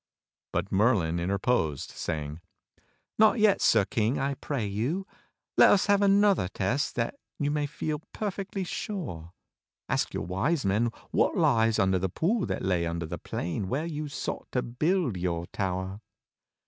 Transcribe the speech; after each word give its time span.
But 0.51 0.71
Merlin 0.71 1.19
interposed, 1.19 1.91
saying: 1.91 2.41
"Not 3.19 3.37
yet. 3.37 3.61
Sir 3.61 3.85
King, 3.85 4.17
I 4.19 4.35
])ray 4.49 4.65
you. 4.65 5.05
Let 5.57 5.69
us 5.69 5.85
have 5.85 6.01
another 6.01 6.47
test 6.47 6.95
that 6.95 7.13
you 7.37 7.51
may 7.51 7.67
feel 7.67 8.01
perfectly 8.11 8.63
sure. 8.63 9.31
Ask 9.87 10.11
your 10.15 10.25
Wise 10.25 10.65
Men 10.65 10.87
what 11.11 11.37
lies 11.37 11.77
under 11.77 11.99
the 11.99 12.09
pool 12.09 12.47
that 12.47 12.63
lay 12.63 12.87
under 12.87 13.05
the 13.05 13.19
plain 13.19 13.69
where 13.69 13.85
you 13.85 14.07
sought 14.07 14.51
to 14.53 14.63
build 14.63 15.17
y 15.23 15.31
)ur 15.31 15.45
tower." 15.53 16.01